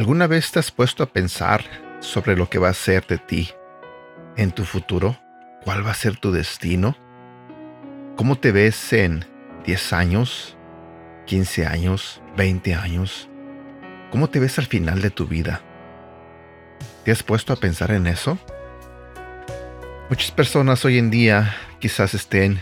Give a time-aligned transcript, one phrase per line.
[0.00, 1.64] ¿Alguna vez te has puesto a pensar
[2.00, 3.50] sobre lo que va a ser de ti
[4.36, 5.18] en tu futuro?
[5.62, 6.96] ¿Cuál va a ser tu destino?
[8.16, 9.24] ¿Cómo te ves en
[9.66, 10.56] 10 años,
[11.26, 13.28] 15 años, 20 años?
[14.10, 15.60] ¿Cómo te ves al final de tu vida?
[17.04, 18.38] ¿Te has puesto a pensar en eso?
[20.08, 22.60] Muchas personas hoy en día quizás estén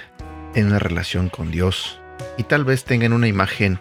[0.54, 1.98] en una relación con Dios
[2.37, 3.80] y tal vez tengan una imagen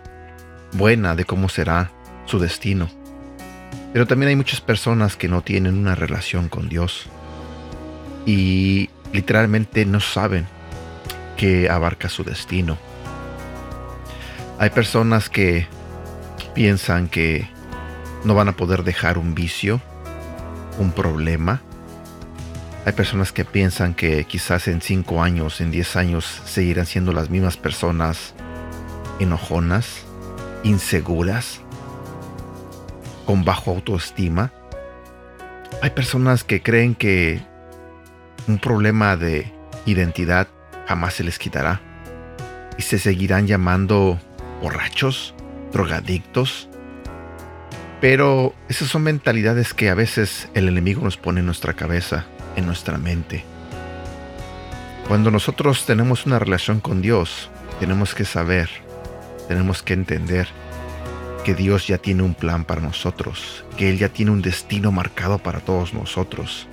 [0.71, 1.91] buena de cómo será
[2.25, 2.89] su destino.
[3.91, 7.07] Pero también hay muchas personas que no tienen una relación con Dios
[8.25, 10.47] y literalmente no saben
[11.35, 12.77] qué abarca su destino.
[14.57, 15.67] Hay personas que
[16.55, 17.56] piensan que
[18.27, 19.79] no van a poder dejar un vicio,
[20.77, 21.61] un problema.
[22.85, 27.29] Hay personas que piensan que quizás en 5 años, en 10 años, seguirán siendo las
[27.29, 28.33] mismas personas
[29.19, 30.03] enojonas,
[30.63, 31.61] inseguras,
[33.25, 34.51] con bajo autoestima.
[35.81, 37.41] Hay personas que creen que
[38.45, 39.53] un problema de
[39.85, 40.49] identidad
[40.85, 41.79] jamás se les quitará
[42.77, 44.19] y se seguirán llamando
[44.61, 45.33] borrachos,
[45.71, 46.67] drogadictos.
[47.99, 52.67] Pero esas son mentalidades que a veces el enemigo nos pone en nuestra cabeza, en
[52.67, 53.43] nuestra mente.
[55.07, 58.69] Cuando nosotros tenemos una relación con Dios, tenemos que saber,
[59.47, 60.47] tenemos que entender
[61.43, 65.39] que Dios ya tiene un plan para nosotros, que Él ya tiene un destino marcado
[65.39, 66.67] para todos nosotros.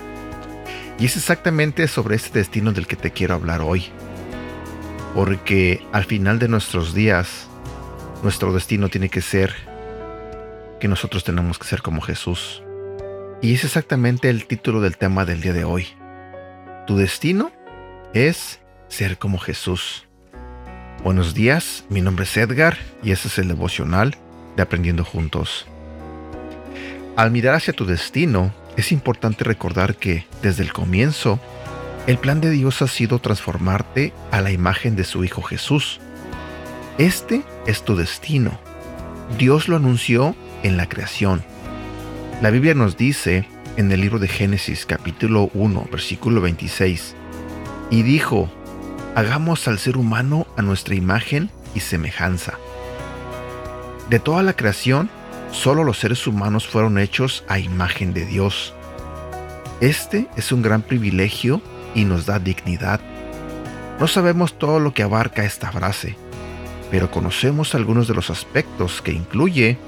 [0.98, 3.86] Y es exactamente sobre este destino del que te quiero hablar hoy.
[5.14, 7.46] Porque al final de nuestros días,
[8.22, 9.54] nuestro destino tiene que ser
[10.84, 12.62] que nosotros tenemos que ser como Jesús.
[13.40, 15.86] Y es exactamente el título del tema del día de hoy.
[16.86, 17.52] Tu destino
[18.12, 20.06] es ser como Jesús.
[21.02, 24.14] Buenos días, mi nombre es Edgar y este es el devocional
[24.56, 25.66] de Aprendiendo Juntos.
[27.16, 31.40] Al mirar hacia tu destino, es importante recordar que, desde el comienzo,
[32.06, 35.98] el plan de Dios ha sido transformarte a la imagen de su Hijo Jesús.
[36.98, 38.60] Este es tu destino.
[39.38, 41.44] Dios lo anunció en la creación.
[42.42, 47.14] La Biblia nos dice en el libro de Génesis capítulo 1 versículo 26,
[47.90, 48.50] y dijo,
[49.14, 52.54] hagamos al ser humano a nuestra imagen y semejanza.
[54.10, 55.08] De toda la creación,
[55.52, 58.74] solo los seres humanos fueron hechos a imagen de Dios.
[59.80, 61.62] Este es un gran privilegio
[61.94, 63.00] y nos da dignidad.
[64.00, 66.16] No sabemos todo lo que abarca esta frase,
[66.90, 69.78] pero conocemos algunos de los aspectos que incluye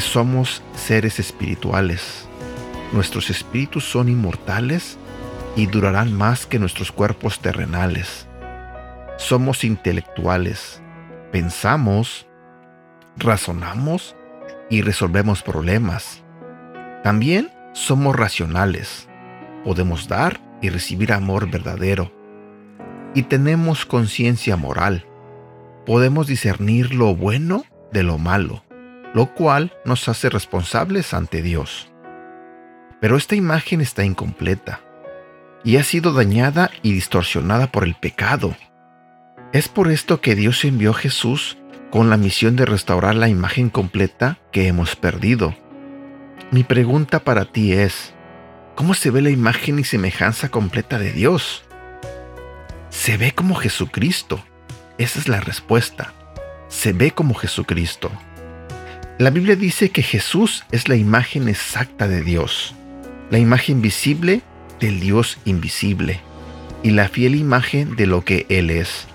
[0.00, 2.26] somos seres espirituales.
[2.92, 4.98] Nuestros espíritus son inmortales
[5.56, 8.26] y durarán más que nuestros cuerpos terrenales.
[9.18, 10.82] Somos intelectuales,
[11.30, 12.26] pensamos,
[13.16, 14.16] razonamos
[14.70, 16.22] y resolvemos problemas.
[17.02, 19.08] También somos racionales.
[19.64, 22.12] Podemos dar y recibir amor verdadero.
[23.14, 25.06] Y tenemos conciencia moral.
[25.84, 28.64] Podemos discernir lo bueno de lo malo,
[29.14, 31.90] lo cual nos hace responsables ante Dios.
[33.00, 34.80] Pero esta imagen está incompleta
[35.64, 38.56] y ha sido dañada y distorsionada por el pecado.
[39.52, 41.58] Es por esto que Dios envió a Jesús
[41.90, 45.54] con la misión de restaurar la imagen completa que hemos perdido.
[46.50, 48.14] Mi pregunta para ti es,
[48.76, 51.64] ¿cómo se ve la imagen y semejanza completa de Dios?
[52.88, 54.42] Se ve como Jesucristo.
[54.96, 56.12] Esa es la respuesta.
[56.68, 58.10] Se ve como Jesucristo.
[59.22, 62.74] La Biblia dice que Jesús es la imagen exacta de Dios,
[63.30, 64.40] la imagen visible
[64.80, 66.18] del Dios invisible
[66.82, 69.06] y la fiel imagen de lo que Él es.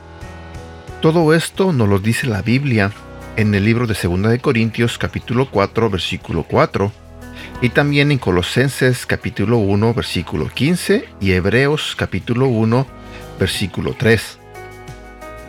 [1.01, 2.93] Todo esto nos lo dice la Biblia
[3.35, 6.89] en el libro de 2 de Corintios capítulo 4 versículo 4
[7.61, 12.87] y también en Colosenses capítulo 1 versículo 15 y Hebreos capítulo 1
[13.37, 14.39] versículo 3.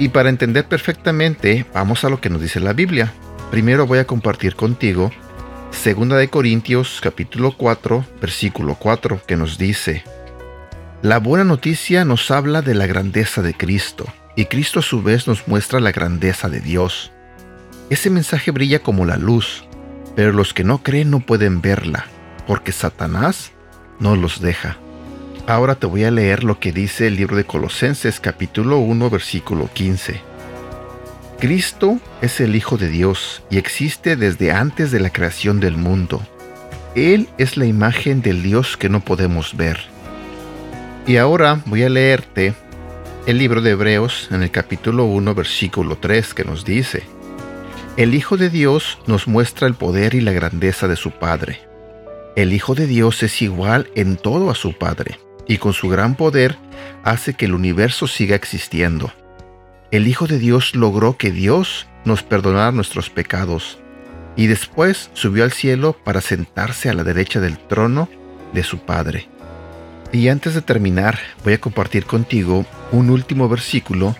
[0.00, 3.14] Y para entender perfectamente, vamos a lo que nos dice la Biblia.
[3.50, 5.10] Primero voy a compartir contigo
[5.72, 10.04] 2 de Corintios capítulo 4 versículo 4 que nos dice:
[11.00, 14.04] La buena noticia nos habla de la grandeza de Cristo
[14.36, 17.10] y Cristo a su vez nos muestra la grandeza de Dios.
[17.88, 19.64] Ese mensaje brilla como la luz,
[20.14, 22.04] pero los que no creen no pueden verla,
[22.46, 23.52] porque Satanás
[23.98, 24.76] no los deja.
[25.46, 29.70] Ahora te voy a leer lo que dice el libro de Colosenses capítulo 1 versículo
[29.72, 30.27] 15.
[31.38, 36.20] Cristo es el Hijo de Dios y existe desde antes de la creación del mundo,
[36.96, 39.78] Él es la imagen del Dios que no podemos ver.
[41.06, 42.54] Y ahora voy a leerte
[43.26, 47.04] el libro de Hebreos en el capítulo 1, versículo 3, que nos dice,
[47.96, 51.60] El Hijo de Dios nos muestra el poder y la grandeza de su Padre.
[52.34, 56.16] El Hijo de Dios es igual en todo a su Padre, y con su gran
[56.16, 56.58] poder
[57.04, 59.12] hace que el universo siga existiendo.
[59.90, 63.78] El Hijo de Dios logró que Dios nos perdonara nuestros pecados,
[64.36, 68.10] y después subió al cielo para sentarse a la derecha del trono
[68.52, 69.28] de su Padre.
[70.12, 74.14] Y antes de terminar, voy a compartir contigo un último versículo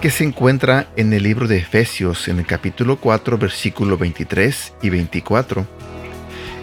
[0.00, 4.88] que se encuentra en el libro de Efesios, en el capítulo 4, versículo 23 y
[4.88, 5.66] 24.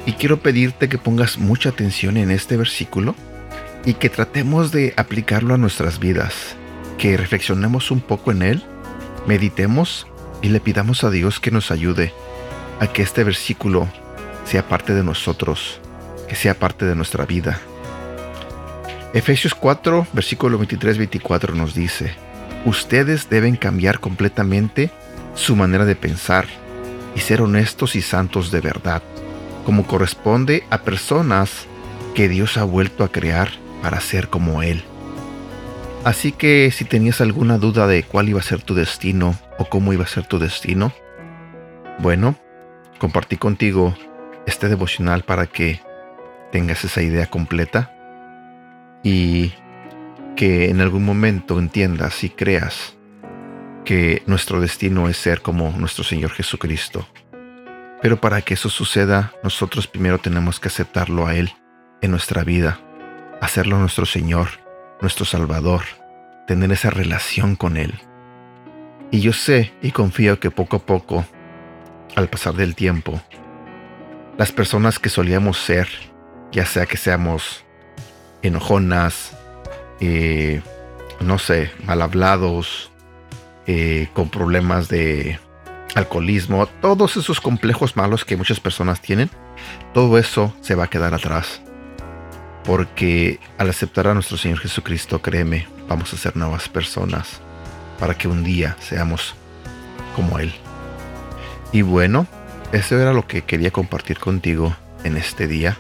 [0.08, 3.16] Y quiero pedirte que pongas mucha atención en este versículo
[3.86, 6.56] y que tratemos de aplicarlo a nuestras vidas,
[6.98, 8.64] que reflexionemos un poco en él,
[9.28, 10.08] meditemos
[10.42, 12.14] y le pidamos a Dios que nos ayude
[12.80, 13.88] a que este versículo
[14.46, 15.80] sea parte de nosotros,
[16.28, 17.60] que sea parte de nuestra vida.
[19.14, 22.16] Efesios 4, versículo 23-24 nos dice,
[22.66, 24.92] ustedes deben cambiar completamente
[25.36, 26.48] su manera de pensar
[27.16, 29.04] y ser honestos y santos de verdad,
[29.66, 31.68] como corresponde a personas
[32.16, 33.50] que Dios ha vuelto a crear
[33.82, 34.84] para ser como Él.
[36.04, 39.94] Así que si tenías alguna duda de cuál iba a ser tu destino o cómo
[39.94, 40.92] iba a ser tu destino,
[42.00, 42.36] bueno,
[43.00, 43.96] compartí contigo
[44.46, 45.80] este devocional para que
[46.52, 47.94] tengas esa idea completa
[49.02, 49.54] y
[50.36, 52.98] que en algún momento entiendas y creas
[53.86, 57.08] que nuestro destino es ser como nuestro Señor Jesucristo.
[58.02, 61.54] Pero para que eso suceda, nosotros primero tenemos que aceptarlo a Él
[62.02, 62.80] en nuestra vida,
[63.40, 64.63] hacerlo nuestro Señor,
[65.04, 65.84] nuestro Salvador,
[66.48, 67.94] tener esa relación con Él.
[69.12, 71.26] Y yo sé y confío que poco a poco,
[72.16, 73.22] al pasar del tiempo,
[74.38, 75.88] las personas que solíamos ser,
[76.52, 77.64] ya sea que seamos
[78.42, 79.38] enojonas,
[80.00, 80.62] eh,
[81.20, 82.90] no sé, mal hablados,
[83.68, 85.40] eh, con problemas de
[85.96, 89.30] alcoholismo, todos esos complejos malos que muchas personas tienen,
[89.94, 91.62] todo eso se va a quedar atrás.
[92.64, 97.42] Porque al aceptar a nuestro Señor Jesucristo, créeme, vamos a ser nuevas personas
[98.00, 99.36] para que un día seamos
[100.16, 100.54] como Él.
[101.72, 102.28] Y bueno,
[102.72, 105.78] eso era lo que quería compartir contigo en este día.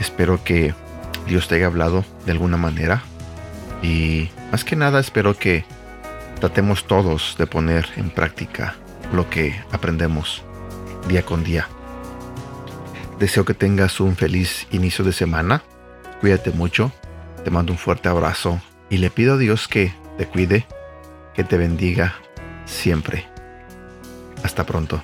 [0.00, 0.74] Espero que
[1.26, 3.02] Dios te haya hablado de alguna manera.
[3.82, 5.64] Y más que nada espero que
[6.40, 8.76] tratemos todos de poner en práctica
[9.12, 10.42] lo que aprendemos
[11.08, 11.68] día con día.
[13.18, 15.62] Deseo que tengas un feliz inicio de semana.
[16.20, 16.92] Cuídate mucho.
[17.42, 18.60] Te mando un fuerte abrazo
[18.90, 20.66] y le pido a Dios que te cuide,
[21.34, 22.14] que te bendiga
[22.64, 23.26] siempre.
[24.44, 25.02] Hasta pronto.